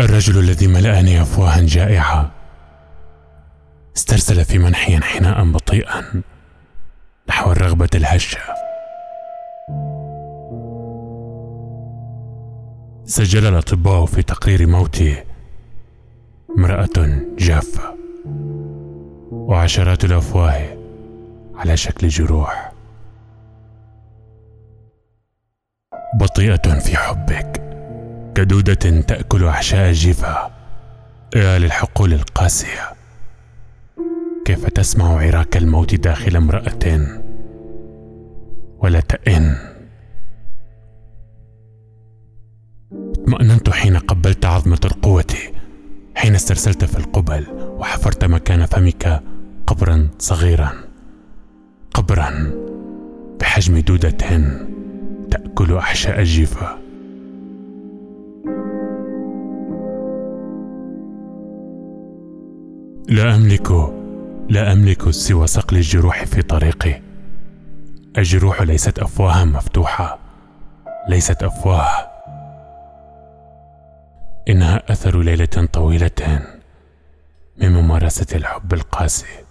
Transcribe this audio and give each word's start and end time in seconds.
الرجل 0.00 0.38
الذي 0.38 0.66
ملأني 0.66 1.22
أفواها 1.22 1.60
جائعة 1.60 2.30
استرسل 3.96 4.44
في 4.44 4.58
منحي 4.58 4.96
انحناء 4.96 5.52
بطيئا 5.52 6.22
نحو 7.28 7.52
الرغبة 7.52 7.88
الهشة. 7.94 8.38
سجل 13.04 13.46
الأطباء 13.46 14.06
في 14.06 14.22
تقرير 14.22 14.66
موتي 14.66 15.24
امرأة 16.58 17.20
جافة 17.38 17.94
وعشرات 19.30 20.04
الأفواه 20.04 20.76
على 21.54 21.76
شكل 21.76 22.08
جروح. 22.08 22.72
بطيئة 26.20 26.78
في 26.78 26.96
حبك. 26.96 27.69
كدودة 28.34 29.00
تأكل 29.00 29.44
أحشاء 29.44 29.88
الجفا 29.88 30.50
يا 31.36 31.58
للحقول 31.58 32.12
القاسية. 32.12 32.92
كيف 34.44 34.66
تسمع 34.66 35.20
عراك 35.20 35.56
الموت 35.56 35.94
داخل 35.94 36.36
امرأة 36.36 37.18
ولا 38.78 39.00
تئن. 39.00 39.56
اطمأننت 42.92 43.70
حين 43.70 43.96
قبلت 43.96 44.46
عظمة 44.46 44.80
القوة 44.84 45.34
حين 46.14 46.34
استرسلت 46.34 46.84
في 46.84 46.98
القبل 46.98 47.46
وحفرت 47.78 48.24
مكان 48.24 48.66
فمك 48.66 49.22
قبرا 49.66 50.08
صغيرا. 50.18 50.72
قبرا 51.94 52.52
بحجم 53.40 53.78
دودة 53.78 54.10
تأكل 55.30 55.76
أحشاء 55.76 56.18
الجيفة 56.18 56.78
لا 63.10 63.36
أملك 63.36 63.70
لا 64.48 64.72
أملك 64.72 65.10
سوى 65.10 65.46
صقل 65.46 65.76
الجروح 65.76 66.24
في 66.24 66.42
طريقي. 66.42 67.02
الجروح 68.18 68.62
ليست 68.62 68.98
أفواها 68.98 69.44
مفتوحة 69.44 70.18
ليست 71.08 71.42
أفواه. 71.42 72.10
إنها 74.48 74.92
أثر 74.92 75.22
ليلة 75.22 75.68
طويلة 75.72 76.42
من 77.58 77.72
ممارسة 77.72 78.36
الحب 78.36 78.72
القاسي. 78.72 79.49